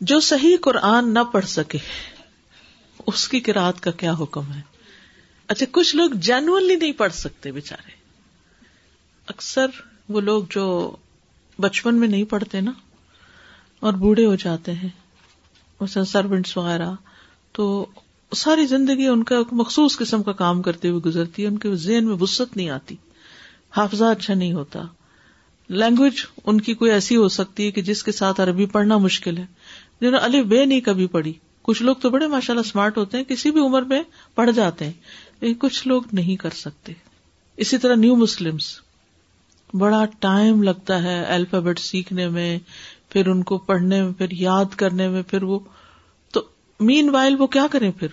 [0.00, 1.78] جو صحیح قرآن نہ پڑھ سکے،
[3.06, 4.60] اس کی کراط کا کیا حکم ہے؟
[5.48, 7.90] اچھا کچھ لوگ جینولی نہیں پڑھ سکتے بےچارے
[9.28, 9.66] اکثر
[10.08, 10.96] وہ لوگ جو
[11.58, 12.72] بچپن میں نہیں پڑھتے نا،
[13.82, 14.88] اور بوڑھے ہو جاتے ہیں
[16.06, 16.90] سروینٹس وغیرہ،
[17.52, 17.86] تو
[18.32, 22.06] ساری زندگی ان کا مخصوص قسم کا کام کرتے ہوئے گزرتی ہے، ان کے ذہن
[22.06, 22.96] میں وسط نہیں آتی،
[23.70, 24.82] حافظہ اچھا نہیں ہوتا۔
[25.70, 29.38] لینگویج ان کی کوئی ایسی ہو سکتی ہے کہ جس کے ساتھ عربی پڑھنا مشکل
[29.38, 29.44] ہے۔
[30.00, 31.32] جنہوں نے الف بے نہیں کبھی پڑھی۔
[31.62, 34.02] کچھ لوگ تو بڑے ماشاء اللہ اسمارٹ ہوتے ہیں، کسی بھی عمر میں
[34.34, 34.92] پڑھ جاتے ہیں۔
[35.40, 36.92] لیکن کچھ لوگ نہیں کر سکتے۔
[37.56, 38.80] اسی طرح نیو مسلمس
[39.74, 42.58] بڑا ٹائم لگتا ہے الفابیٹ سیکھنے میں،
[43.08, 45.58] پھر ان کو پڑھنے میں، پھر یاد کرنے میں، پھر وہ۔
[46.32, 46.42] تو
[46.80, 48.08] مین وائل وہ کیا کریں پھر؟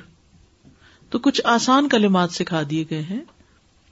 [1.10, 3.20] تو کچھ آسان کلمات سکھا دیے گئے ہیں۔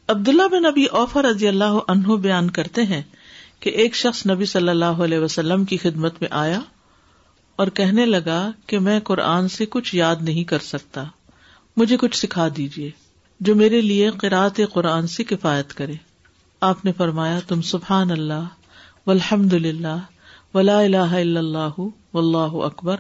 [0.08, 3.04] عبداللہ بن نبی اوفر رضی اللہ عنہ بیان کرتے ہیں
[3.60, 6.60] کہ ایک شخص نبی صلی اللہ علیہ وسلم کی خدمت میں آیا۔
[7.56, 11.04] اور کہنے لگا کہ میں قرآن سے کچھ یاد نہیں کر سکتا۔
[11.78, 12.92] مجھے کچھ سکھا دیجیے
[13.40, 15.94] جو میرے لیے قرآت قرآن سے کفایت کرے۔
[16.62, 18.44] آپ نے فرمایا، تم سبحان اللہ
[19.06, 19.98] الحمد للہ
[20.54, 21.80] ولا الہ الا اللہ،
[22.14, 22.98] واللہ اکبر،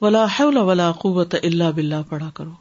[0.00, 2.52] ولا حول ولا قوت اللہ بلّہ پڑھا کرو۔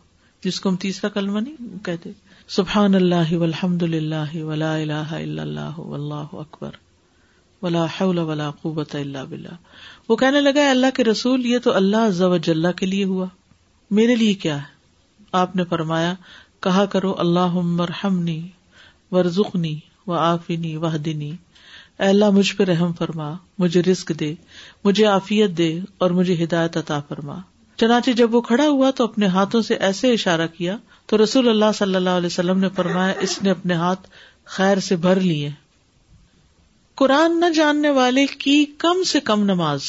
[0.43, 2.11] جس کو ہم تیسرا کلمہ نہیں کہتے۔
[2.47, 6.86] سبحان اللہ والحمد للہ ولا الہ الا اللہ، واللہ اکبر۔
[7.61, 9.53] ولا حول ولا قوت اللہ بلّہ
[10.09, 13.25] وہ کہنے لگا اللہ کے رسول، یہ تو اللہ ضو جل کے لیے ہوا۔
[13.91, 14.77] میرے لیے کیا ہے؟
[15.31, 16.13] آپ نے فرمایا،
[16.59, 18.47] کہا کرو اللہ مرحمنی
[19.11, 21.31] ورژنی و آفینی وحدنی
[21.99, 24.35] اے اللہ، مجھ پہ رحم فرما، مجھے رسک دے،
[24.83, 27.39] مجھے عافیت دے اور مجھے ہدایت عطا فرما۔
[27.77, 31.71] چنانچہ جب وہ کھڑا ہوا تو اپنے ہاتھوں سے ایسے اشارہ کیا، تو رسول اللہ
[31.75, 34.07] صلی اللہ علیہ وسلم نے فرمایا، اس نے اپنے ہاتھ
[34.45, 35.49] خیر سے بھر لیے۔
[36.97, 39.81] قرآن نہ جاننے والے کی کم سے کم نماز۔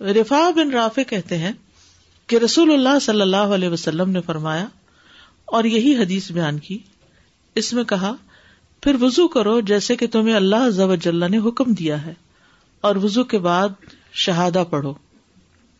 [0.00, 1.52] رفا بن رافع کہتے ہیں
[2.26, 4.66] کہ رسول اللہ صلی اللہ علیہ وسلم نے فرمایا
[5.44, 6.78] اور یہی حدیث بیان کی۔
[7.56, 8.12] اس میں کہا،
[8.82, 10.94] پھر وزو کرو جیسے کہ تمہیں اللہ ضب
[11.28, 12.14] نے حکم دیا ہے،
[12.80, 13.68] اور وزو کے بعد
[14.14, 14.94] شہادہ پڑھو۔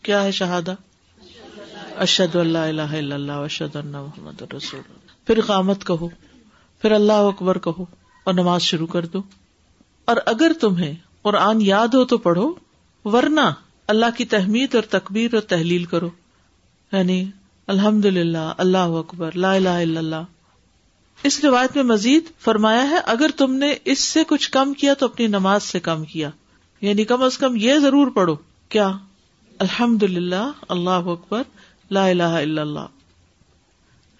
[0.02, 0.74] کیا ہے شہادہ؟
[1.96, 4.80] اشد اللہ اللہ اللہ اشد اللہ محمد رسول
[5.26, 6.08] پھر قامت کہو،
[6.82, 7.84] پھر اللہ اکبر کہو
[8.26, 9.22] اور نماز شروع کر دو۔
[10.06, 12.54] اور اگر تمہیں قرآن یاد ہو تو پڑھو،
[13.04, 13.40] ورنہ
[13.86, 16.10] اللہ کی تحمید اور تقبیر اور تحلیل کرو۔
[16.92, 17.30] یعنی
[17.66, 20.22] الحمد للہ اللہ اکبر، لا الہ الا اللہ۔
[21.22, 25.06] اس روایت میں مزید فرمایا ہے، اگر تم نے اس سے کچھ کم کیا تو
[25.06, 26.30] اپنی نماز سے کم کیا۔
[26.80, 28.36] یعنی کم از کم یہ ضرور پڑھو،
[28.68, 28.92] کیا؟
[29.58, 31.42] الحمد للہ اللہ اکبر،
[31.90, 32.86] لا الہ الا اللہ۔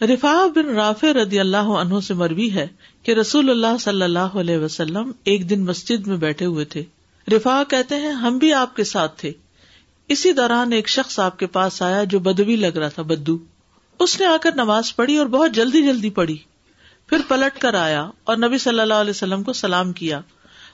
[0.04, 2.66] رفا بن رافع رضی اللہ عنہ سے مروی ہے
[3.06, 6.84] کہ رسول اللہ صلی اللہ علیہ وسلم ایک دن مسجد میں بیٹھے ہوئے تھے۔
[7.32, 9.32] رفا کہتے ہیں، ہم بھی آپ کے ساتھ تھے۔
[10.08, 13.38] اسی دوران ایک شخص آپ کے پاس آیا جو بدوی لگ رہا تھا، بدو۔
[13.98, 16.38] اس نے آ کر نماز پڑھی اور بہت جلدی جلدی پڑھی۔
[17.06, 20.20] پھر پلٹ کر آیا اور نبی صلی اللہ علیہ وسلم کو سلام کیا۔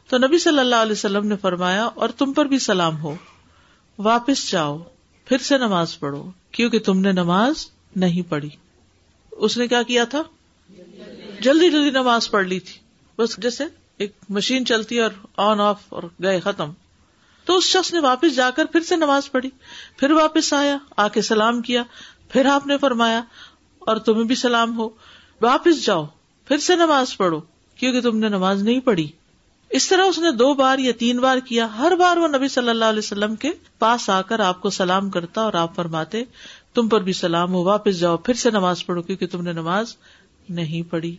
[0.09, 3.15] تو نبی صلی اللہ علیہ وسلم نے فرمایا، اور تم پر بھی سلام ہو۔
[3.99, 4.79] واپس جاؤ،
[5.25, 7.55] پھر سے نماز پڑھو، کیونکہ تم نے نماز
[7.97, 8.51] نہیں پڑھی۔
[9.31, 10.23] اس نے کیا کیا تھا؟
[11.43, 12.79] جلدی جلدی نماز پڑھ لی تھی۔
[13.19, 13.65] بس جیسے
[13.99, 16.71] ایک مشین چلتی اور آن آف اور گئے ختم۔
[17.45, 19.51] تو اس شخص نے واپس جا کر پھر سے نماز پڑھی۔
[19.97, 21.83] پھر واپس آیا، آ کے سلام کیا۔
[22.29, 23.23] پھر آپ نے فرمایا،
[23.79, 24.89] اور تمہیں بھی سلام ہو۔
[25.41, 26.07] واپس جاؤ،
[26.49, 27.41] پھر سے نماز پڑھو،
[27.77, 29.09] کیونکہ تم نے نماز نہیں پڑھی۔
[29.71, 32.69] اس طرح اس نے دو بار یا تین بار کیا۔ ہر بار وہ نبی صلی
[32.69, 36.25] اللہ علیہ وسلم کے پاس آ کر آپ کو سلام کرتا اور آپ فرماتے،
[36.75, 39.97] تم پر بھی سلام ہو، واپس جاؤ، پھر سے نماز پڑھو، کیونکہ تم نے نماز
[40.49, 41.17] نہیں پڑھی۔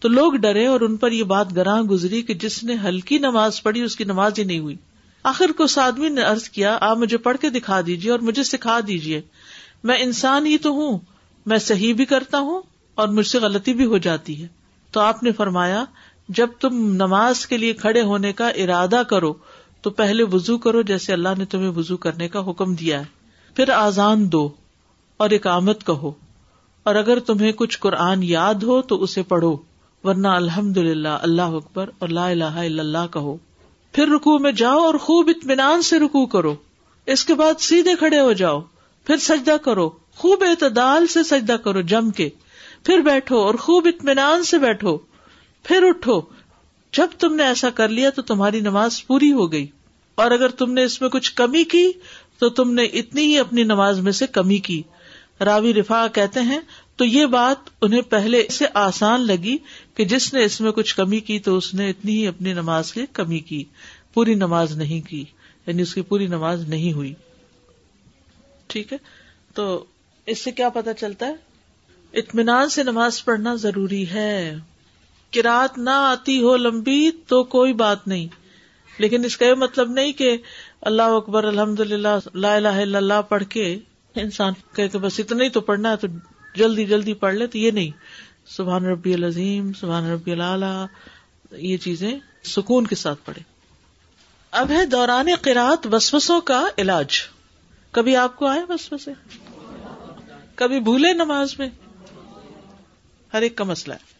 [0.00, 3.62] تو لوگ ڈرے اور ان پر یہ بات گراہ گزری کہ جس نے ہلکی نماز
[3.62, 4.76] پڑھی، اس کی نماز ہی نہیں ہوئی۔
[5.22, 8.80] آخر کو آدمی نے ارض کیا، آپ مجھے پڑھ کے دکھا دیجیے اور مجھے سکھا
[8.86, 9.20] دیجیے
[9.84, 10.98] میں انسان ہی تو ہوں،
[11.46, 12.62] میں صحیح بھی کرتا ہوں
[12.94, 14.48] اور مجھ سے غلطی بھی ہو جاتی ہے۔
[14.90, 15.84] تو آپ نے فرمایا،
[16.28, 19.34] جب تم نماز کے لیے کھڑے ہونے کا ارادہ کرو،
[19.82, 23.04] تو پہلے وزو کرو جیسے اللہ نے تمہیں وزو کرنے کا حکم دیا ہے۔
[23.56, 24.48] پھر آزان دو
[25.16, 26.12] اور اقامت کہو۔
[26.82, 29.56] اور اگر تمہیں کچھ قرآن یاد ہو، تو اسے پڑھو۔
[30.04, 33.36] ورنہ الحمد للہ اللہ اکبر اور لا الہ الا اللہ کہو۔
[33.92, 36.54] پھر رکو میں جاؤ اور خوب اطمینان سے رکو کرو۔
[37.06, 38.60] اس کے بعد سیدھے کھڑے ہو جاؤ۔
[39.06, 42.28] پھر سجدہ کرو۔ خوب اعتدال سے سجدہ کرو جم کے۔
[42.84, 44.98] پھر بیٹھو اور خوب اطمینان سے بیٹھو۔
[45.62, 46.20] پھر اٹھو۔
[46.92, 49.66] جب تم نے ایسا کر لیا تو تمہاری نماز پوری ہو گئی۔
[50.14, 51.92] اور اگر تم نے اس میں کچھ کمی کی
[52.38, 54.82] تو تم نے اتنی ہی اپنی نماز میں سے کمی کی۔
[55.40, 56.60] راوی رفا کہتے ہیں،
[56.96, 59.56] تو یہ بات انہیں پہلے سے آسان لگی
[60.00, 62.92] کہ جس نے اس میں کچھ کمی کی تو اس نے اتنی ہی اپنی نماز
[62.92, 63.64] کی کمی کی،
[64.14, 65.24] پوری نماز نہیں کی
[65.66, 67.14] یعنی اس کی پوری نماز نہیں ہوئی۔
[68.66, 68.98] ٹھیک ہے؟
[69.54, 69.84] تو
[70.26, 71.34] اس سے کیا پتا چلتا ہے؟
[72.12, 74.54] اطمینان سے نماز پڑھنا ضروری ہے۔
[75.32, 78.26] کراط نہ آتی ہو لمبی تو کوئی بات نہیں۔
[78.98, 80.36] لیکن اس کا یہ مطلب نہیں کہ
[80.80, 83.78] اللہ اکبر الحمد للہ لا الہ الا اللہ پڑھ کے
[84.14, 86.08] انسان کہ بس اتنا ہی تو پڑھنا ہے تو
[86.54, 87.90] جلدی جلدی پڑھ لے تو یہ نہیں۔
[88.56, 90.86] سبحان ربی العظیم، سبحان ربی اللہ
[91.52, 93.42] یہ چیزیں سکون کے ساتھ پڑھے
[94.50, 97.08] اب ہے دوران قرات وسوسوں کا علاج۔
[97.90, 99.10] کبھی آپ کو آئے وسوسے؟
[100.54, 101.68] کبھی بھولے نماز میں؟
[103.32, 104.10] ہر ایک کا مسئلہ ہے۔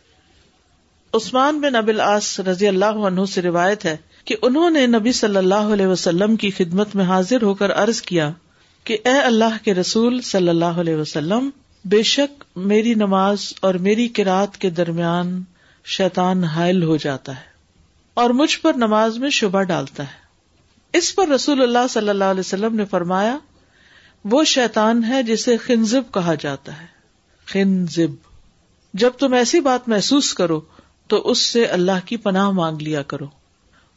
[1.12, 5.36] عثمان بن ابل آس رضی اللہ عنہ سے روایت ہے کہ انہوں نے نبی صلی
[5.36, 8.30] اللہ علیہ وسلم کی خدمت میں حاضر ہو کر عرض کیا
[8.84, 11.50] کہ اے اللہ کے رسول صلی اللہ علیہ وسلم
[11.84, 15.42] بے شک میری نماز اور میری کراط کے درمیان
[15.84, 17.44] شیطان حائل ہو جاتا ہے
[18.14, 20.20] اور مجھ پر نماز میں شبہ ڈالتا ہے۔
[20.92, 23.38] اس پر رسول اللہ صلی اللہ علیہ وسلم نے فرمایا،
[24.24, 26.86] وہ شیطان ہے جسے خنزب کہا جاتا ہے۔
[27.46, 28.14] خنزب۔
[28.94, 30.60] جب تم ایسی بات محسوس کرو
[31.06, 33.26] تو اس سے اللہ کی پناہ مانگ لیا کرو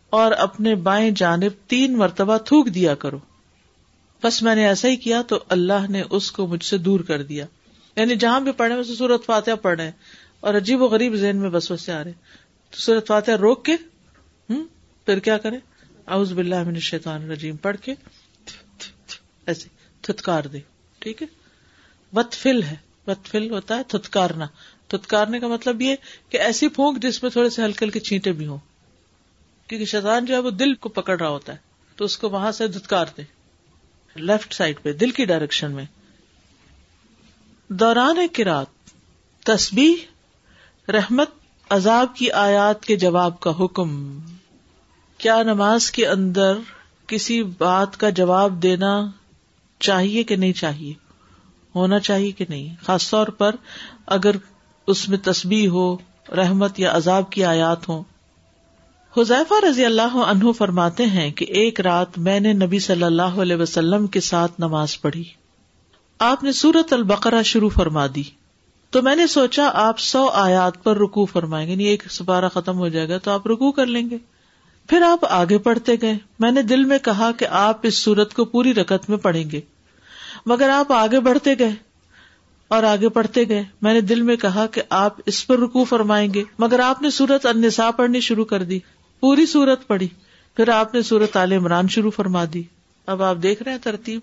[0.10, 3.20] اور اپنے بائیں جانب تین مرتبہ تھوک دیا کرو۔
[4.24, 7.24] بس میں نے ایسا ہی کیا تو اللہ نے اس کو مجھ سے دور کر
[7.24, 7.46] دیا۔
[7.96, 9.92] یعنی جہاں بھی پڑھے میں سورت فاتحہ پڑھ رہے
[10.40, 12.12] اور عجیب و غریب ذہن میں بس بس سے آ رہے
[12.70, 13.74] تو سورت فاتحہ روک کے
[14.50, 14.64] ہوں
[15.06, 15.58] پھر کیا کرے
[16.08, 17.94] اعوذ باللہ من الشیطان الرجیم، پڑھ کے
[19.46, 19.70] ایسے
[20.02, 20.60] تھتکار دے۔
[21.00, 21.28] ٹھیک ہے؟
[22.14, 22.76] وت فل ہے۔
[23.08, 24.46] وت ہوتا ہے تھتکارنا۔
[24.88, 25.96] تھتکارنے کا مطلب یہ
[26.30, 28.58] کہ ایسی پھونک جس میں تھوڑے سے ہلکے ہلکے چھینٹے بھی ہوں۔
[29.68, 31.58] کیونکہ شیطان جو ہے وہ دل کو پکڑ رہا ہوتا ہے۔
[31.96, 33.22] تو اس کو وہاں سے دھتکار دے
[34.16, 35.86] لیفٹ سائڈ پہ، دل کی ڈائریکشن میں۔
[37.80, 38.66] دوران کرات
[39.44, 39.94] تسبیح،
[40.92, 41.30] رحمت،
[41.70, 44.20] عذاب کی آیات کے جواب کا حکم۔
[45.18, 46.58] کیا نماز کے اندر
[47.08, 49.06] کسی بات کا جواب دینا
[49.80, 50.94] چاہیے کہ نہیں چاہیے؟
[51.76, 53.56] ہونا چاہیے کہ نہیں؟ خاص طور پر
[54.06, 54.36] اگر
[54.88, 55.98] اس میں تسبیح ہو،
[56.36, 58.04] رحمت یا عذاب کی آیات ہوں۔
[59.18, 63.56] حذیفہ رضی اللہ عنہ فرماتے ہیں کہ ایک رات میں نے نبی صلی اللہ علیہ
[63.56, 65.24] وسلم کے ساتھ نماز پڑھی۔
[66.26, 68.24] آپ نے سورت البقرا شروع فرما دی۔
[68.90, 72.78] تو میں نے سوچا آپ سو آیات پر رکو فرمائیں گے یعنی ایک سپارہ ختم
[72.78, 74.18] ہو جائے گا تو آپ رکو کر لیں گے۔
[74.90, 78.46] پھر آپ آگے پڑھتے گئے۔ میں نے دل میں کہا کہ آپ اس سورت کو
[78.46, 79.62] پوری رکت میں پڑھیں گے۔
[80.46, 81.72] مگر آپ آگے بڑھتے گئے
[82.68, 86.34] اور آگے پڑھتے گئے۔ میں نے دل میں کہا کہ آپ اس پر رکو فرمائیں
[86.34, 88.80] گے۔ مگر آپ نے سورت النساء پڑھنی شروع کر دی۔
[89.20, 90.08] پوری سورت پڑھی۔
[90.56, 92.64] پھر آپ نے سورت عال عمران شروع فرما دی۔
[93.06, 94.20] اب آپ دیکھ رہے ہیں ترتیب۔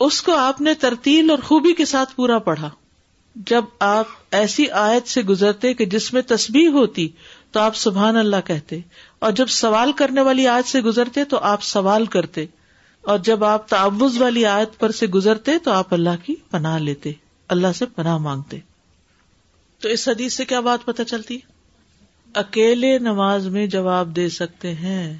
[0.00, 2.68] اس کو آپ نے ترتیل اور خوبی کے ساتھ پورا پڑھا۔
[3.36, 7.08] جب آپ ایسی آیت سے گزرتے کہ جس میں تسبیح ہوتی
[7.52, 8.80] تو آپ سبحان اللہ کہتے،
[9.18, 12.44] اور جب سوال کرنے والی آیت سے گزرتے تو آپ سوال کرتے،
[13.04, 17.12] اور جب آپ تعوض والی آیت پر سے گزرتے تو آپ اللہ کی پناہ لیتے،
[17.50, 18.58] اللہ سے پناہ مانگتے۔
[19.80, 21.38] تو اس حدیث سے کیا بات پتہ چلتی؟
[22.34, 25.16] اکیلے نماز میں جواب دے سکتے ہیں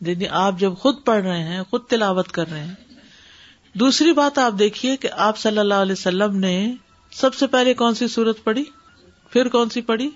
[0.00, 2.74] یعنی آپ جب خود پڑھ رہے ہیں، خود تلاوت کر رہے ہیں
[3.74, 6.74] دوسری بات آپ دیکھیے کہ آپ صلی اللہ علیہ وسلم نے
[7.12, 8.64] سب سے پہلے کون سی صورت پڑھی؟
[9.30, 10.10] پھر کون سی پڑھی؟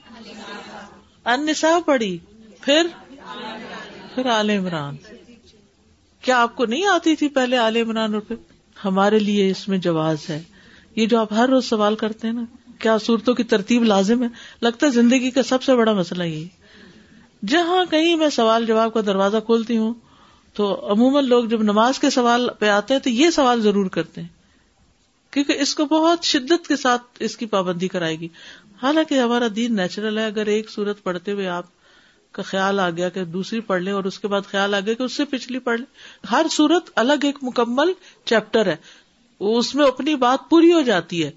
[1.24, 2.18] انسا پڑھی،
[2.60, 2.86] پھر
[4.14, 4.96] پھر عال عمران۔
[6.20, 8.36] کیا آپ کو نہیں آتی تھی پہلے عال عمران اور پھر؟
[8.84, 10.42] ہمارے لیے اس میں جواز ہے۔
[10.96, 12.44] یہ جو آپ ہر روز سوال کرتے ہیں نا،
[12.78, 14.28] کیا صورتوں کی ترتیب لازم ہے؟
[14.62, 16.44] لگتا ہے زندگی کا سب سے بڑا مسئلہ یہ
[17.46, 19.94] جہاں کہیں میں سوال جواب کا دروازہ کھولتی ہوں
[20.56, 24.20] تو عموماً لوگ جب نماز کے سوال پہ آتے ہیں تو یہ سوال ضرور کرتے
[24.20, 24.28] ہیں،
[25.30, 28.28] کیونکہ اس کو بہت شدت کے ساتھ اس کی پابندی کرائے گی۔
[28.82, 31.64] حالانکہ ہمارا دین نیچرل ہے، اگر ایک سورت پڑھتے ہوئے آپ
[32.32, 34.94] کا خیال آ گیا کہ دوسری پڑھ لیں اور اس کے بعد خیال آ گیا
[34.94, 35.86] کہ اس سے پچھلی پڑھ لیں،
[36.30, 37.92] ہر سورت الگ ایک مکمل
[38.24, 38.76] چیپٹر ہے۔
[39.40, 41.30] اس میں اپنی بات پوری ہو جاتی ہے۔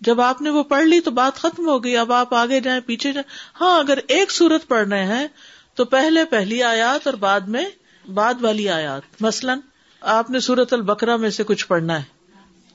[0.00, 2.80] جب آپ نے وہ پڑھ لی تو بات ختم ہو گئی، اب آپ آگے جائیں،
[2.80, 5.26] پیچھے جائیں۔ ہاں اگر ایک سورت پڑھ رہے ہیں
[5.74, 7.64] تو پہلے پہلی آیات اور بعد میں
[8.10, 9.58] بعد والی آیات۔ مثلاً
[10.00, 12.04] آپ نے سورت البکرا میں سے کچھ پڑھنا ہے۔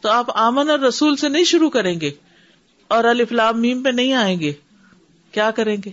[0.01, 2.11] تو آپ آمن اور رسول سے نہیں شروع کریں گے
[2.87, 4.53] اور الفلام میم پہ نہیں آئیں گے۔
[5.31, 5.91] کیا کریں گے؟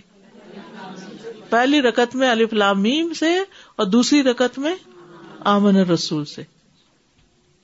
[1.49, 3.39] پہلی رکت میں الفلام میم سے
[3.75, 4.75] اور دوسری رکت میں
[5.39, 6.43] آمن اور رسول سے۔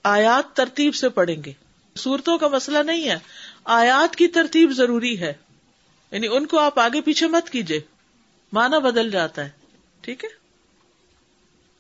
[0.04, 1.54] آیات ترتیب سے پڑھیں گے۔
[1.96, 3.18] صورتوں کا مسئلہ نہیں ہے۔
[3.66, 5.34] آیات کی ترتیب ضروری ہے۔
[6.12, 7.80] یعنی ان کو آپ آگے پیچھے مت کیجیے
[8.54, 9.50] مانا بدل جاتا ہے۔
[10.02, 10.49] ٹھیک ہے؟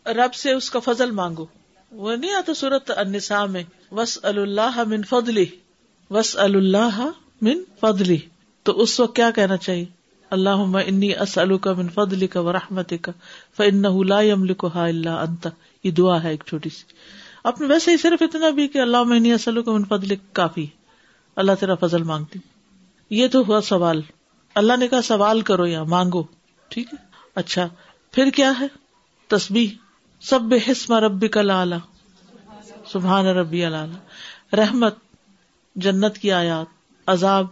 [0.05, 1.45] رب سے اس کا فضل مانگو۔
[1.91, 5.45] وہ نہیں آتا سورت النساء میں وس اللہ من فضلی
[6.09, 8.17] وس اللہ من فضلی
[8.63, 9.85] تو اس وقت کیا کہنا چاہیے؟
[10.29, 13.11] اللہ انی اسلو کا من فضلی کا و رحمت کا
[14.05, 15.47] لا يملكها الا انت
[15.83, 16.83] یہ دعا ہے ایک چھوٹی سی۔
[17.43, 20.65] اپنے ویسے ہی صرف اتنا بھی کہ اللہ میں اصل کو فضل کافی
[21.35, 22.39] اللہ تیرا فضل مانگتی۔
[23.09, 24.01] یہ تو ہوا سوال۔
[24.55, 26.23] اللہ نے کہا سوال کرو یا مانگو۔
[26.67, 26.97] ٹھیک ہے؟
[27.35, 27.67] اچھا
[28.11, 28.67] پھر کیا ہے؟
[29.27, 29.88] تسبیح۔
[30.21, 30.39] سب
[30.71, 31.77] حسم ربی کا لالا
[32.91, 34.95] سبحان ربی اللہ رحمت،
[35.75, 36.65] جنت کی آیات.
[37.07, 37.47] عذاب،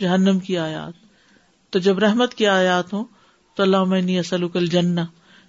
[0.00, 0.92] جہنم کی آیات.
[1.70, 3.04] تو جب رحمت کی آیات ہوں،
[3.54, 5.00] تو اللہ میں اسلوک الجنہ.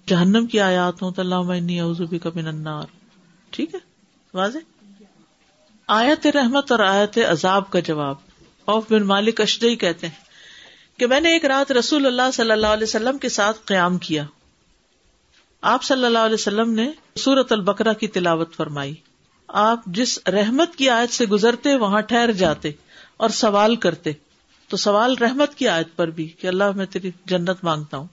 [0.07, 2.83] جہنم کی آیات ہوں، تو اللہ میں اوزبی کا من النار.
[3.49, 3.79] ٹھیک ہے؟
[4.33, 4.57] واضح؟
[5.87, 8.15] آیت رحمت اور آیت عذاب کا جواب.
[8.65, 10.23] اوف بن مالک اشدئی کہتے ہیں
[10.99, 14.25] کہ میں نے ایک رات رسول اللہ صلی اللہ علیہ وسلم کے ساتھ قیام کیا۔
[15.65, 18.93] آپ صلی اللہ علیہ وسلم نے سورت البکرا کی تلاوت فرمائی۔
[19.47, 22.71] آپ جس رحمت کی آیت سے گزرتے وہاں ٹھہر جاتے
[23.17, 24.11] اور سوال کرتے۔
[24.67, 28.07] تو سوال رحمت کی آیت پر بھی کہ اللہ میں تیری جنت مانگتا ہوں۔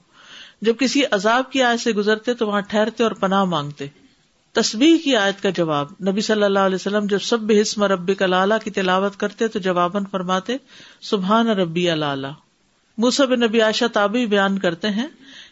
[0.62, 3.87] جب کسی عذاب کی آیت سے گزرتے تو وہاں ٹھہرتے اور پناہ مانگتے۔
[4.52, 8.54] تصویر کی آیت کا جواب۔ نبی صلی اللہ علیہ وسلم جب سب حسم ربی کلالہ
[8.64, 10.57] کی تلاوت کرتے تو جواباً فرماتے،
[11.00, 12.33] سبحان ربی اللہ
[12.99, 15.07] موسب نبی عائشہ تابی بیان کرتے ہیں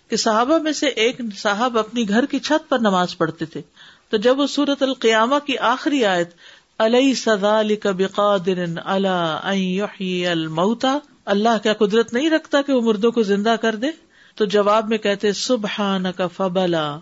[0.08, 3.62] کہ صحابہ میں سے ایک صاحب اپنی گھر کی چھت پر نماز پڑھتے تھے۔
[4.10, 6.30] تو جب وہ سورت القیامہ کی آخری آیت
[6.78, 13.22] علیہ سدا علی بقادر اللہ المتا اللہ کیا قدرت نہیں رکھتا کہ وہ مردوں کو
[13.22, 13.86] زندہ کر دے؟
[14.34, 16.98] تو جواب میں کہتے سبحان کا فبلا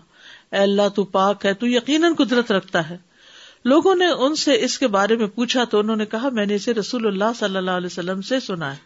[0.51, 2.97] اے اللہ، تو پاک ہے، تو یقیناً قدرت رکھتا ہے۔
[3.65, 6.55] لوگوں نے ان سے اس کے بارے میں پوچھا، تو انہوں نے کہا، میں نے
[6.55, 8.77] اسے رسول اللہ صلی اللہ علیہ وسلم سے سنا ہے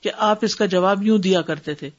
[0.00, 1.90] کہ آپ اس کا جواب یوں دیا کرتے تھے۔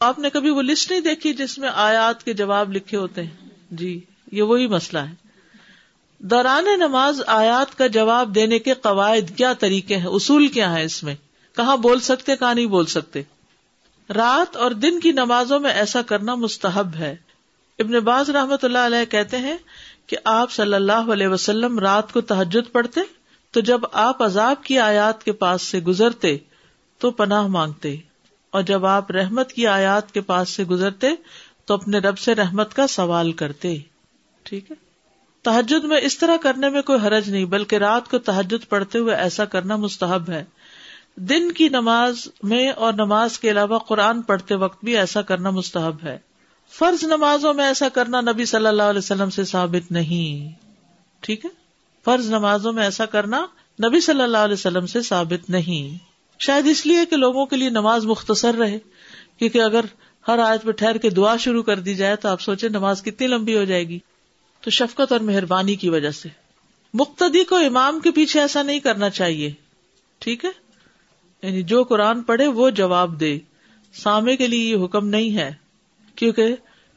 [0.00, 3.48] آپ نے کبھی وہ لسٹ نہیں دیکھی جس میں آیات کے جواب لکھے ہوتے ہیں؟
[3.70, 4.00] جی
[4.32, 5.14] یہ وہی مسئلہ ہے۔
[6.18, 11.02] دوران نماز آیات کا جواب دینے کے قواعد کیا طریقے ہیں؟ اصول کیا ہے اس
[11.02, 11.14] میں؟
[11.56, 13.22] کہاں بول سکتے، کہاں نہیں بول سکتے؟
[14.14, 17.16] رات اور دن کی نمازوں میں ایسا کرنا مستحب ہے۔
[17.78, 19.56] ابن باز رحمت اللہ علیہ کہتے ہیں
[20.06, 23.00] کہ آپ صلی اللہ علیہ وسلم رات کو تحجد پڑھتے،
[23.50, 26.36] تو جب آپ عذاب کی آیات کے پاس سے گزرتے،
[26.98, 27.96] تو پناہ مانگتے۔
[28.54, 31.08] اور جب آپ رحمت کی آیات کے پاس سے گزرتے
[31.66, 33.78] تو اپنے رب سے رحمت کا سوال کرتے۔
[34.42, 34.76] ٹھیک ہے؟
[35.42, 39.14] تحجد میں اس طرح کرنے میں کوئی حرج نہیں، بلکہ رات کو تحجد پڑھتے ہوئے
[39.14, 40.44] ایسا کرنا مستحب ہے۔
[41.16, 45.96] دن کی نماز میں اور نماز کے علاوہ قرآن پڑھتے وقت بھی ایسا کرنا مستحب
[46.02, 46.18] ہے۔
[46.70, 50.58] فرض نمازوں میں ایسا کرنا نبی صلی اللہ علیہ وسلم سے ثابت نہیں۔
[51.20, 51.50] ٹھیک ہے؟
[52.04, 53.46] فرض نمازوں میں ایسا کرنا
[53.88, 57.70] نبی صلی اللہ علیہ وسلم سے ثابت نہیں۔ شاید اس لیے کہ لوگوں کے لیے
[57.70, 58.78] نماز مختصر رہے،
[59.38, 59.84] کیونکہ اگر
[60.28, 63.26] ہر آیت پہ ٹھہر کے دعا شروع کر دی جائے تو آپ سوچے نماز کتنی
[63.26, 63.98] لمبی ہو جائے گی۔
[64.60, 66.28] تو شفقت اور مہربانی کی وجہ سے۔
[66.94, 69.52] مقتدی کو امام کے پیچھے ایسا نہیں کرنا چاہیے۔
[70.18, 70.50] ٹھیک ہے؟
[71.42, 73.38] یعنی جو قرآن پڑھے وہ جواب دے۔
[73.92, 75.54] سامے کے لیے یہ حکم نہیں ہے۔
[76.16, 76.56] کیونکہ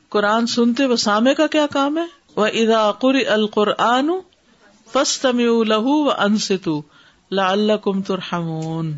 [0.10, 4.10] قرآن سنتے وہ سامے کا کیا کام ہے؟ وہ ادا قر القرآن
[5.68, 6.82] لہو و انستو
[7.32, 8.94] لا اللہ کم ترحمون۔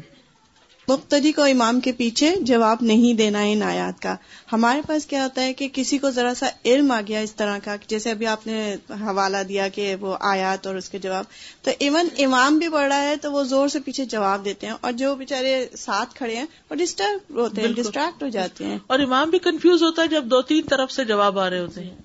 [0.90, 4.16] مقتدی کو امام کے پیچھے جواب نہیں دینا ان آیات کا۔
[4.52, 7.58] ہمارے پاس کیا ہوتا ہے کہ کسی کو ذرا سا علم آ گیا اس طرح
[7.64, 11.24] کا جیسے ابھی آپ نے حوالہ دیا کہ وہ آیات اور اس کے جواب۔
[11.64, 14.74] تو ایون امام بھی پڑھ رہا ہے تو وہ زور سے پیچھے جواب دیتے ہیں
[14.82, 19.00] اور جو بےچارے ساتھ کھڑے ہیں وہ ڈسٹرب ہوتے ہیں ڈسٹریکٹ ہو جاتے ہیں۔ اور
[19.00, 21.98] امام بھی کنفیوز ہوتا ہے جب دو تین طرف سے جواب آ رہے ہوتے ہیں۔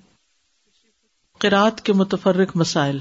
[1.39, 2.99] قرات کے متفرق مسائل۔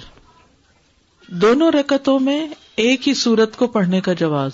[1.28, 4.52] دونوں رکتوں میں ایک ہی سورت کو پڑھنے کا جواز۔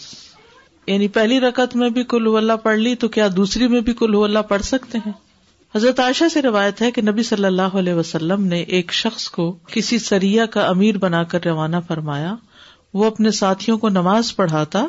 [0.94, 4.24] یعنی پہلی رکت میں بھی کل اللہ پڑھ لی تو کیا دوسری میں بھی کل
[4.24, 5.14] اللہ پڑھ سکتے ہیں؟
[5.76, 9.58] حضرت عائشہ سے روایت ہے کہ نبی صلی اللہ علیہ وسلم نے ایک شخص کو
[9.68, 12.36] کسی سریا کا امیر بنا کر روانہ فرمایا۔
[12.94, 14.86] وہ اپنے ساتھیوں کو نماز پڑھاتا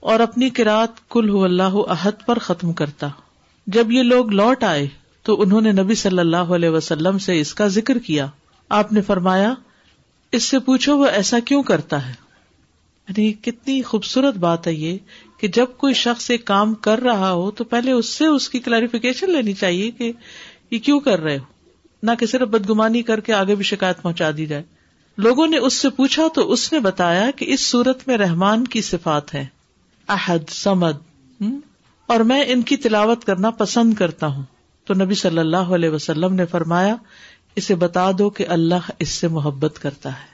[0.00, 3.08] اور اپنی کراط کل اللہ عہد پر ختم کرتا۔
[3.66, 4.88] جب یہ لوگ لوٹ آئے
[5.22, 8.26] تو انہوں نے نبی صلی اللہ علیہ وسلم سے اس کا ذکر کیا۔
[8.68, 9.54] آپ نے فرمایا،
[10.32, 12.22] اس سے پوچھو وہ ایسا کیوں کرتا ہے؟
[13.08, 14.98] یعنی کتنی خوبصورت بات ہے یہ
[15.42, 18.58] کہ جب کوئی شخص ایک کام کر رہا ہو تو پہلے اس سے اس کی
[18.58, 20.12] کلیریفیکیشن لینی چاہیے کہ
[20.70, 21.44] یہ کیوں کر رہے ہو؟
[22.02, 24.62] نہ کہ صرف بدگمانی کر کے آگے بھی شکایت پہنچا دی جائے۔
[25.18, 28.80] لوگوں نے اس سے پوچھا تو اس نے بتایا کہ اس صورت میں رحمان کی
[28.80, 29.46] صفات ہے
[30.08, 31.42] احد سمد
[32.06, 34.42] اور میں ان کی تلاوت کرنا پسند کرتا ہوں۔
[34.84, 36.96] تو نبی صلی اللہ علیہ وسلم نے فرمایا،
[37.56, 40.32] اسے بتا دو کہ اللہ اس سے محبت کرتا ہے۔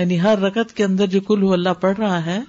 [0.00, 2.40] یعنی ہر رکت کے اندر جو کل اللہ پڑھ رہا ہے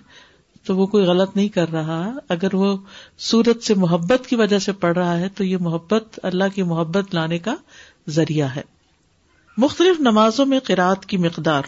[0.64, 2.78] تو وہ کوئی غلط نہیں کر رہا۔ اگر وہ
[3.18, 7.16] سورت سے محبت کی وجہ سے پڑھ رہا ہے تو یہ محبت اللہ کی محبت
[7.16, 7.56] لانے کا
[8.10, 8.62] ذریعہ ہے۔
[9.58, 11.64] مختلف نمازوں میں قرآد کی مقدار۔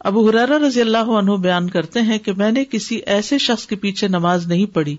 [0.00, 3.76] ابو حرارا رضی اللہ عنہ بیان کرتے ہیں کہ میں نے کسی ایسے شخص کے
[3.76, 4.96] پیچھے نماز نہیں پڑھی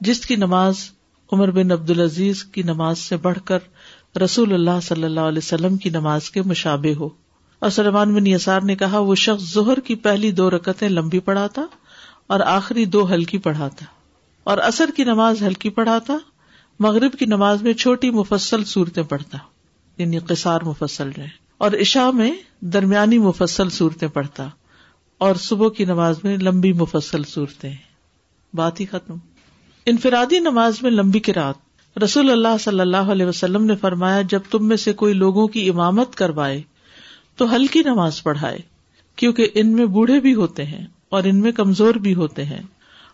[0.00, 0.74] جس کی نماز
[1.32, 3.58] عمر بن عبد العزیز کی نماز سے بڑھ کر
[4.18, 7.08] رسول اللہ صلی اللہ علیہ وسلم کی نماز کے مشابے ہو۔
[7.58, 11.62] اور سلمان بن یسار نے کہا، وہ شخص ظہر کی پہلی دو رکتیں لمبی پڑھاتا
[12.30, 13.84] اور آخری دو ہلکی پڑھاتا
[14.46, 16.16] اور اثر کی نماز ہلکی پڑھاتا،
[16.80, 19.38] مغرب کی نماز میں چھوٹی مفصل صورتیں پڑھتا
[19.98, 21.26] یعنی قصار مفصل رہے،
[21.58, 24.48] اور عشاء میں درمیانی مفصل صورتیں پڑھتا
[25.20, 27.72] اور صبح کی نماز میں لمبی مفصل صورتیں۔
[28.54, 29.16] بات ہی ختم۔
[29.86, 34.40] انفرادی نماز میں لمبی کی رات رسول اللہ صلی اللہ علیہ وسلم نے فرمایا، جب
[34.50, 36.60] تم میں سے کوئی لوگوں کی امامت کروائے
[37.36, 38.58] تو ہلکی نماز پڑھائے،
[39.16, 42.62] کیونکہ ان میں بوڑھے بھی ہوتے ہیں۔ اور ان میں کمزور بھی ہوتے ہیں۔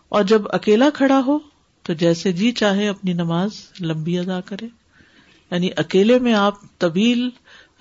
[0.09, 1.39] اور جب اکیلا کھڑا ہو،
[1.83, 3.49] تو جیسے جی چاہے اپنی نماز
[3.81, 4.65] لمبی ادا کرے۔
[5.51, 7.29] یعنی اکیلے میں آپ طویل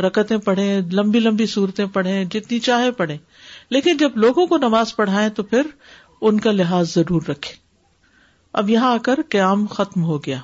[0.03, 3.19] رکتیں پڑھیں، لمبی لمبی صورتیں پڑھیں، جتنی چاہے پڑھیں۔
[3.71, 5.63] لیکن جب لوگوں کو نماز پڑھائیں، تو پھر
[6.21, 7.55] ان کا لحاظ ضرور رکھے
[8.53, 10.41] اب یہاں آ کر قیام ختم ہو گیا۔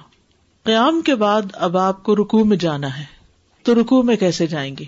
[0.64, 3.04] قیام کے بعد اب آپ کو رکو میں جانا ہے۔
[3.62, 4.85] تو رکو میں کیسے جائیں گے؟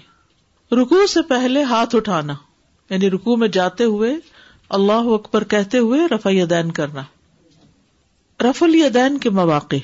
[0.72, 2.34] رکو سے پہلے ہاتھ اٹھانا۔
[2.90, 4.14] یعنی رکو میں جاتے ہوئے
[4.68, 7.02] اللہ اکبر کہتے ہوئے رفع دین کرنا۔
[8.40, 9.76] رف الیدین کے مواقع۔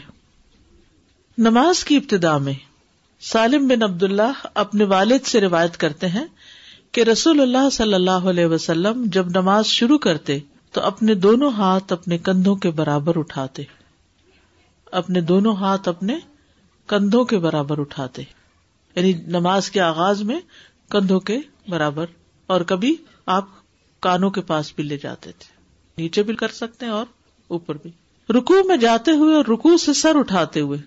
[1.39, 2.55] نماز کی ابتدا میں
[3.21, 6.25] سالم بن عبد اللہ اپنے والد سے روایت کرتے ہیں
[6.93, 10.39] کہ رسول اللہ صلی اللہ علیہ وسلم جب نماز شروع کرتے
[10.73, 13.63] تو اپنے دونوں ہاتھ اپنے کندھوں کے برابر اٹھاتے۔
[14.93, 16.19] اپنے دونوں ہاتھ اپنے
[16.87, 18.23] کندھوں کے برابر اٹھاتے۔
[18.95, 20.41] یعنی نماز کے آغاز میں
[20.91, 21.39] کندھوں کے
[21.69, 22.07] برابر
[22.47, 23.45] اور کبھی آپ
[24.05, 25.55] کانوں کے پاس بھی لے جاتے تھے۔
[25.99, 27.07] نیچے بھی کر سکتے ہیں اور
[27.49, 27.91] اوپر بھی۔
[28.31, 30.79] رکو میں جاتے ہوئے اور رکو سے سر اٹھاتے ہوئے۔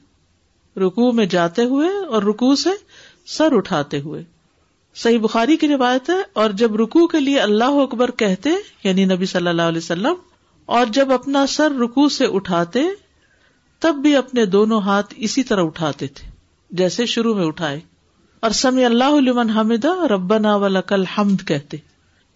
[0.79, 2.69] رکو میں جاتے ہوئے اور رکو سے
[3.25, 4.23] سر اٹھاتے ہوئے۔
[4.95, 8.49] صحیح بخاری کی روایت ہے، اور جب رکو کے لیے اللہ اکبر کہتے
[8.83, 10.13] یعنی نبی صلی اللہ علیہ وسلم،
[10.65, 12.79] اور جب اپنا سر رکو سے اٹھاتے،
[13.79, 16.29] تب بھی اپنے دونوں ہاتھ اسی طرح اٹھاتے تھے،
[16.71, 17.79] جیسے شروع میں اٹھائے۔
[18.39, 21.77] اور سمی اللہ علیہ حمدہ ربنا ولکل حمد کہتے۔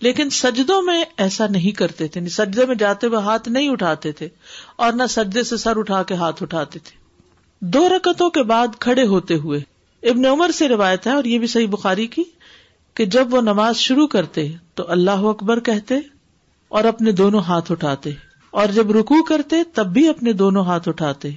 [0.01, 4.11] لیکن سجدوں میں ایسا نہیں کرتے تھے یعنی سجدے میں جاتے ہوئے ہاتھ نہیں اٹھاتے
[4.11, 4.27] تھے
[4.75, 6.97] اور نہ سجدے سے سر اٹھا کے ہاتھ اٹھاتے تھے۔
[7.59, 9.59] دو رکتوں کے بعد کھڑے ہوتے ہوئے
[10.03, 12.23] ابن عمر سے روایت ہے اور یہ بھی صحیح بخاری کی
[12.93, 15.95] کہ جب وہ نماز شروع کرتے تو اللہ اکبر کہتے
[16.67, 18.09] اور اپنے دونوں ہاتھ اٹھاتے
[18.51, 21.29] اور جب رکو کرتے تب بھی اپنے دونوں ہاتھ اٹھاتے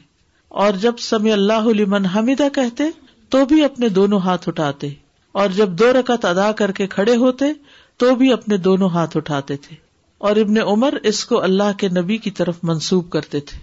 [0.48, 2.84] اور جب سمی اللہ علیمن حمیدہ کہتے
[3.28, 4.88] تو بھی اپنے دونوں ہاتھ اٹھاتے
[5.32, 7.44] اور جب دو رکت ادا کر کے کھڑے ہوتے
[7.96, 9.76] تو بھی اپنے دونوں ہاتھ اٹھاتے تھے
[10.18, 13.58] اور ابن عمر اس کو اللہ کے نبی کی طرف منسوب کرتے تھے۔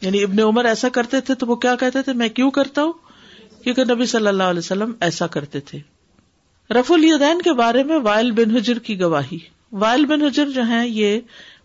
[0.00, 2.92] یعنی ابن عمر ایسا کرتے تھے تو وہ کیا کہتے تھے؟ میں کیوں کرتا ہوں؟
[3.64, 5.78] کیونکہ نبی صلی اللہ علیہ وسلم ایسا کرتے تھے۔
[6.70, 9.38] رف الیدین کے بارے میں وائل بن حجر کی گواہی۔
[9.72, 11.20] وائل بن حجر جو ہیں، یہ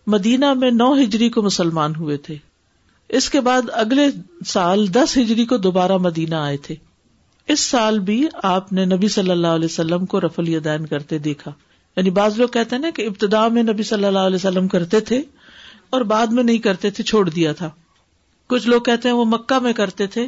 [0.06, 2.36] مدینہ میں نو ہجری کو مسلمان ہوئے تھے۔
[3.08, 4.06] اس کے بعد اگلے
[4.46, 6.74] سال دس ہجری کو دوبارہ مدینہ آئے تھے۔
[7.48, 11.50] اس سال بھی آپ نے نبی صلی اللہ علیہ وسلم کو رف الیدین کرتے دیکھا۔
[11.98, 15.00] یعنی بعض لوگ کہتے ہیں نا کہ ابتدا میں نبی صلی اللہ علیہ وسلم کرتے
[15.00, 15.22] تھے
[15.90, 17.70] اور بعد میں نہیں کرتے تھے، چھوڑ دیا تھا۔
[18.48, 20.26] کچھ لوگ کہتے ہیں وہ مکہ میں کرتے تھے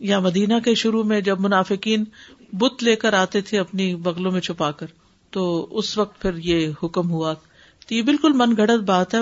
[0.00, 2.04] یا مدینہ کے شروع میں جب منافقین
[2.52, 4.86] بت لے کر آتے تھے اپنی بغلوں میں چھپا کر۔
[5.30, 7.34] تو اس وقت پھر یہ حکم ہوا۔
[7.88, 9.20] تو یہ بالکل من گڑت بات ہے۔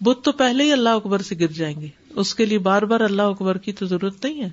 [0.00, 3.00] بت تو پہلے ہی اللہ اکبر سے گر جائیں گے۔ اس کے لیے بار بار
[3.00, 4.50] اللہ اکبر کی تو ضرورت نہیں ہے۔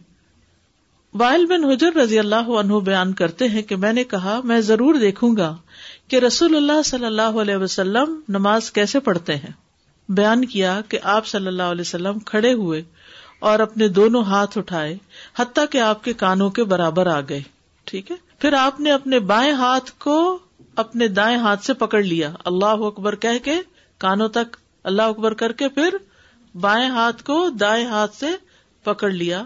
[1.14, 4.96] وائل بن حجر رضی اللہ عنہ بیان کرتے ہیں کہ میں نے کہا، میں ضرور
[4.96, 5.56] دیکھوں گا۔
[6.10, 9.52] کہ رسول اللہ صلی اللہ علیہ وسلم نماز کیسے پڑھتے ہیں؟
[10.10, 12.84] بیان کیا کہ آپ صلی اللہ علیہ وسلم کھڑے ہوئے
[13.40, 14.98] اور اپنے دونوں ہاتھ اٹھائے،
[15.40, 17.42] حتیٰ کہ آپ کے کانوں کے برابر آ گئے۔
[17.84, 20.40] ٹھیک ہے؟ پھر آپ نے اپنے بائیں ہاتھ کو
[20.76, 23.56] اپنے دائیں ہاتھ سے پکڑ لیا۔ اللہ اکبر کہہ کے
[23.98, 25.96] کانوں تک اللہ اکبر کر کے پھر
[26.60, 28.28] بائیں ہاتھ کو دائیں ہاتھ سے
[28.84, 29.44] پکڑ لیا۔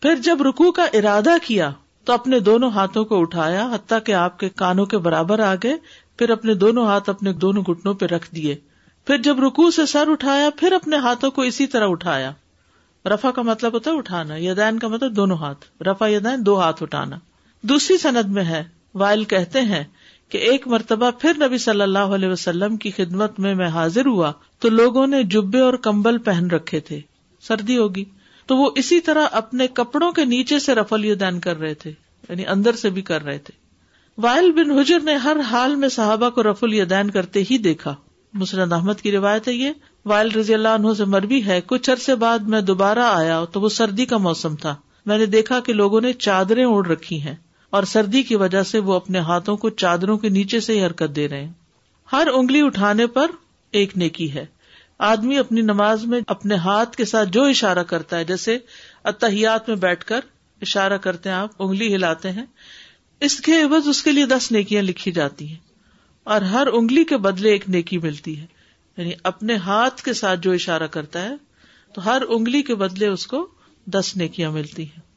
[0.00, 1.70] پھر جب رکو کا ارادہ کیا
[2.08, 5.76] تو اپنے دونوں ہاتھوں کو اٹھایا، حتیٰ کہ آپ کے کانوں کے برابر آ گئے،
[6.18, 8.56] پھر اپنے دونوں ہاتھ اپنے دونوں گٹنوں پہ رکھ دیے۔
[9.06, 12.32] پھر جب رکو سے سر اٹھایا، پھر اپنے ہاتھوں کو اسی طرح اٹھایا۔
[13.04, 16.82] رفا کا مطلب ہوتا ہے اٹھانا، یدین کا مطلب دونوں ہاتھ رفا یدین دو ہاتھ
[16.82, 17.16] اٹھانا۔
[17.62, 19.84] دوسری سند میں ہے، وائل کہتے ہیں
[20.28, 24.32] کہ ایک مرتبہ پھر نبی صلی اللہ علیہ وسلم کی خدمت میں میں حاضر ہوا
[24.58, 27.00] تو لوگوں نے جبے اور کمبل پہن رکھے تھے۔
[27.40, 28.04] سردی ہوگی۔
[28.48, 31.92] تو وہ اسی طرح اپنے کپڑوں کے نیچے سے رفل دین کر رہے تھے
[32.28, 33.56] یعنی اندر سے بھی کر رہے تھے۔
[34.18, 37.94] وائل بن حجر نے ہر حال میں صحابہ کو رف دین کرتے ہی دیکھا۔
[38.34, 39.70] مسرد احمد کی روایت ہے یہ۔
[40.04, 43.68] وائل رضی اللہ عنہ سے مربی ہے، کچھ عرصے بعد میں دوبارہ آیا تو وہ
[43.68, 47.36] سردی کا موسم تھا۔ میں نے دیکھا کہ لوگوں نے چادریں اوڑھ رکھی ہیں
[47.70, 51.16] اور سردی کی وجہ سے وہ اپنے ہاتھوں کو چادروں کے نیچے سے ہی حرکت
[51.16, 51.52] دے رہے ہیں۔
[52.12, 53.30] ہر انگلی اٹھانے پر
[53.70, 54.46] ایک نیکی ہے۔
[54.98, 58.58] آدمی اپنی نماز میں اپنے ہاتھ کے ساتھ جو اشارہ کرتا ہے، جیسے
[59.04, 60.20] اتحیات میں بیٹھ کر
[60.62, 62.46] اشارہ کرتے ہیں آپ، انگلی ہلاتے ہیں،
[63.20, 65.56] اس کے عوض اس کے لیے دس نیکیاں لکھی جاتی ہیں۔
[66.24, 68.46] اور ہر انگلی کے بدلے ایک نیکی ملتی ہے۔
[68.96, 71.34] یعنی اپنے ہاتھ کے ساتھ جو اشارہ کرتا ہے،
[71.92, 73.46] تو ہر انگلی کے بدلے اس کو
[73.86, 75.08] دس نیکیاں ملتی ہیں۔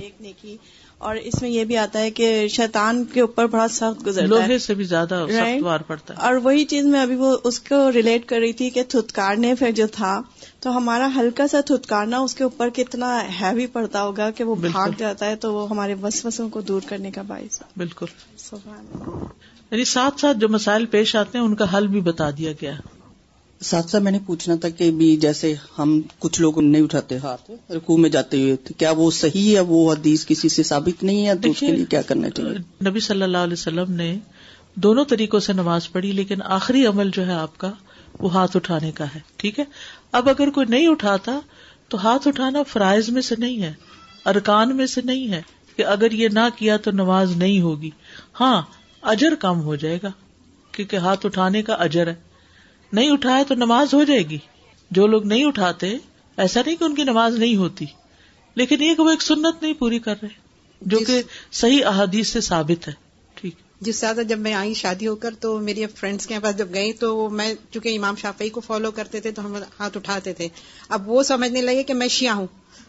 [0.00, 0.56] ایک نیکی
[1.02, 4.58] اور اس میں یہ بھی آتا ہے کہ شیطان کے اوپر بڑا سخت گزرتا لوہے
[4.58, 5.62] سے بھی زیادہ Right.
[5.62, 8.70] وار پڑتا ہے اور وہی چیز میں ابھی وہ اس کو ریلیٹ کر رہی تھی
[8.70, 10.20] کہ تھتکارنے پہ جو تھا
[10.60, 14.72] تو ہمارا ہلکا سا تھتکارنا اس کے اوپر کتنا ہیوی پڑتا ہوگا کہ وہ بالکل.
[14.72, 18.06] بھاگ جاتا ہے تو وہ ہمارے وسوسوں کو دور کرنے کا باعث ہے بالکل
[18.38, 18.86] سبحان۔
[19.70, 22.74] یعنی ساتھ ساتھ جو مسائل پیش آتے ہیں ان کا حل بھی بتا دیا گیا
[22.74, 23.01] ہے
[23.62, 27.72] ساتھ ساتھ میں نے پوچھنا تھا کہ بھی جیسے ہم کچھ لوگ نہیں اٹھاتے ہاتھ
[27.72, 31.26] رکوع میں جاتے ہوئے تو کیا وہ صحیح ہے؟ وہ حدیث کسی سے ثابت نہیں
[31.26, 34.18] ہے؟ تو اس کے لیے کیا کرنا چاہیے؟ نبی صلی اللہ علیہ وسلم نے
[34.74, 37.70] دونوں طریقوں سے نماز پڑھی لیکن آخری عمل جو ہے آپ کا
[38.20, 39.64] وہ ہاتھ اٹھانے کا ہے ٹھیک ہے؟
[40.12, 41.40] اب اگر کوئی نہیں اٹھاتا
[41.88, 43.72] تو ہاتھ اٹھانا فرائض میں سے نہیں ہے
[44.26, 45.42] ارکان میں سے نہیں ہے
[45.76, 47.90] کہ اگر یہ نہ کیا تو نماز نہیں ہوگی۔
[48.40, 48.62] ہاں
[49.02, 50.08] اجر کم ہو جائے گا
[50.72, 52.31] کیونکہ ہاتھ اٹھانے کا اجر ہے۔
[52.92, 54.38] نہیں اٹھایا تو نماز ہو جائے گی۔
[54.90, 55.96] جو لوگ نہیں اٹھاتے
[56.36, 57.84] ایسا نہیں کہ ان کی نماز نہیں ہوتی
[58.54, 60.28] لیکن یہ کہ وہ ایک سنت نہیں پوری کر رہے
[60.80, 62.92] جو کہ صحیح احادیث سے ثابت ہے۔
[63.34, 66.68] ٹھیک۔ جس زیادہ جب میں آئی شادی ہو کر تو میری فرینڈس کے پاس جب
[66.74, 70.48] گئی تو میں چونکہ امام شافعی کو فالو کرتے تھے تو ہم ہاتھ اٹھاتے تھے۔
[70.88, 72.46] اب وہ سمجھنے لگے کہ میں شیعہ ہوں۔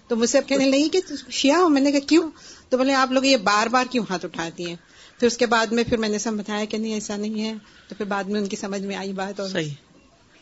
[0.07, 2.31] تو مجھ سے اب کہنے لگی کہ شیعہ ہوں میں نے کہا کیوں؟
[2.69, 4.75] تو بولے آپ لوگ یہ بار بار کیوں ہاتھ اٹھاتی ہیں؟
[5.19, 7.53] پھر اس کے بعد میں پھر میں نے سمجھایا کہ نہیں ایسا نہیں ہے۔
[7.89, 9.69] تو پھر بعد میں ان کی سمجھ میں آئی بات اور صحیح۔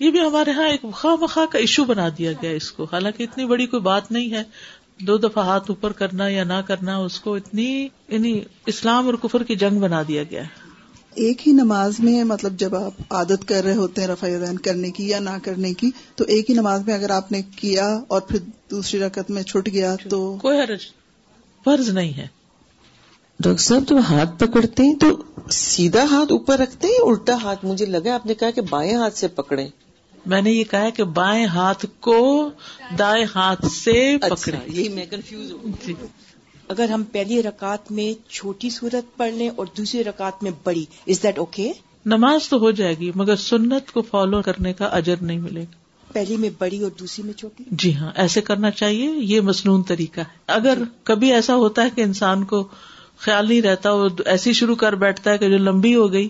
[0.01, 3.23] یہ بھی ہمارے ہاں ایک خواہ مخواہ کا ایشو بنا دیا گیا اس کو۔ حالانکہ
[3.23, 4.43] اتنی بڑی کوئی بات نہیں ہے۔
[4.99, 9.43] دو دفعہ ہاتھ اوپر کرنا یا نہ کرنا اس کو اتنی یعنی اسلام اور کفر
[9.43, 10.47] کی جنگ بنا دیا گیا ہے۔
[11.15, 14.91] ایک ہی نماز میں مطلب جب آپ عادت کر رہے ہوتے ہیں رفع دین کرنے
[14.91, 18.21] کی یا نہ کرنے کی تو ایک ہی نماز میں اگر آپ نے کیا اور
[18.21, 18.39] پھر
[18.71, 20.79] دوسری رکعت میں چھٹ گیا تو کوئی حرج
[21.65, 22.27] فرض نہیں ہے۔
[23.39, 27.85] ڈاکٹر صاحب جب ہاتھ پکڑتے ہیں تو سیدھا ہاتھ اوپر رکھتے ہیں اُلٹا ہاتھ؟ مجھے
[27.85, 29.67] لگا آپ نے کہا کہ بائیں ہاتھ سے پکڑے
[30.25, 32.49] میں نے یہ کہا کہ بائیں ہاتھ کو
[32.99, 35.93] دائیں ہاتھ سے پکڑے یہی میں کنفیوز ہوں۔ جی۔
[36.67, 41.23] اگر ہم پہلی رکعت میں چھوٹی صورت پڑھ لیں اور دوسری رکعت میں بڑی از
[41.23, 41.71] دیٹ اوکے
[42.05, 45.81] نماز تو ہو جائے گی مگر سنت کو فالو کرنے کا اجر نہیں ملے گا۔
[46.13, 50.19] پہلی میں بڑی اور دوسری میں چھوٹی؟ جی ہاں ایسے کرنا چاہیے یہ مصنون طریقہ
[50.19, 52.67] ہے۔ اگر کبھی ایسا ہوتا ہے کہ انسان کو
[53.17, 56.29] خیال نہیں رہتا وہ ایسی شروع کر بیٹھتا ہے کہ جو لمبی ہو گئی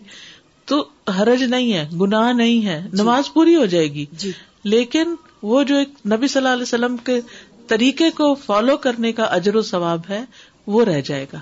[0.66, 0.86] تو
[1.18, 4.32] حرج نہیں ہے گناہ نہیں ہے نماز پوری ہو جائے گی۔ جی۔
[4.64, 7.22] لیکن وہ جو ایک نبی صلی اللہ علیہ وسلم کے
[7.68, 10.26] طریقے کو فالو کرنے کا اجر و ثواب ہے
[10.68, 11.40] وہ رہ جائے گا۔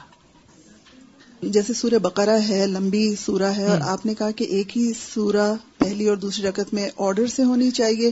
[1.43, 5.53] جیسے سورہ بقرہ ہے لمبی سورہ ہے اور آپ نے کہا کہ ایک ہی سورہ
[5.77, 8.11] پہلی اور دوسری رکعت میں آرڈر سے ہونی چاہیے۔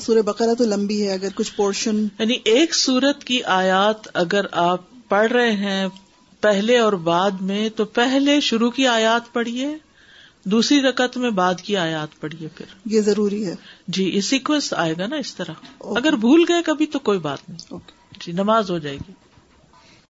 [0.00, 4.80] سورہ بقرہ تو لمبی ہے اگر کچھ پورشن یعنی ایک سورت کی آیات اگر آپ
[5.08, 5.88] پڑھ رہے ہیں
[6.40, 9.76] پہلے اور بعد میں تو پہلے شروع کی آیات پڑھیے۔
[10.44, 13.54] دوسری رکعت میں بعد کی آیات پڑھیے پھر۔ یہ ضروری ہے۔
[13.88, 17.38] جی یہ سیکوینس آئے گا نا اس طرح۔ اگر بھول گئے کبھی تو کوئی بات
[17.48, 17.78] نہیں۔
[18.20, 19.12] جی نماز ہو جائے گی۔